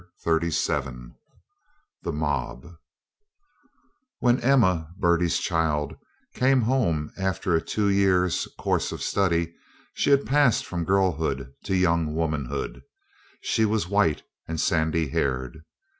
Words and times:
Thirty 0.23 0.49
seven 0.49 1.13
THE 2.01 2.11
MOB 2.11 2.77
When 4.17 4.39
Emma, 4.39 4.89
Bertie's 4.97 5.37
child, 5.37 5.95
came 6.33 6.61
home 6.61 7.11
after 7.17 7.53
a 7.55 7.61
two 7.61 7.87
years' 7.87 8.47
course 8.57 8.91
of 8.91 9.03
study, 9.03 9.53
she 9.93 10.09
had 10.09 10.25
passed 10.25 10.65
from 10.65 10.85
girlhood 10.85 11.53
to 11.65 11.75
young 11.75 12.15
womanhood. 12.15 12.81
She 13.41 13.63
was 13.63 13.89
white, 13.89 14.23
and 14.47 14.59
sandy 14.59 15.09
haired. 15.09 15.61